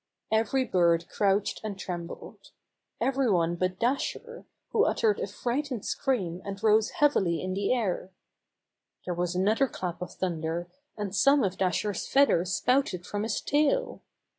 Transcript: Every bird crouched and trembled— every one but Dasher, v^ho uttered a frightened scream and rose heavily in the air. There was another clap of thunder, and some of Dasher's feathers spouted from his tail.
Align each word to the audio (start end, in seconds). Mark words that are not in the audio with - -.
Every 0.31 0.65
bird 0.65 1.07
crouched 1.09 1.61
and 1.63 1.77
trembled— 1.77 2.49
every 3.09 3.29
one 3.29 3.55
but 3.55 3.77
Dasher, 3.77 4.45
v^ho 4.73 4.89
uttered 4.89 5.19
a 5.19 5.27
frightened 5.27 5.85
scream 5.85 6.41
and 6.43 6.63
rose 6.63 6.89
heavily 6.89 7.39
in 7.39 7.53
the 7.53 7.71
air. 7.71 8.09
There 9.05 9.13
was 9.13 9.35
another 9.35 9.67
clap 9.67 10.01
of 10.01 10.13
thunder, 10.15 10.67
and 10.97 11.15
some 11.15 11.43
of 11.43 11.55
Dasher's 11.59 12.07
feathers 12.07 12.51
spouted 12.55 13.05
from 13.05 13.21
his 13.21 13.41
tail. 13.41 14.01